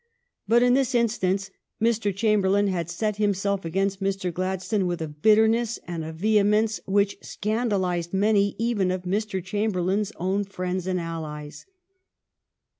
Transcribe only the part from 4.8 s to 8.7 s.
with a bitterness and a vehemence which scandalized many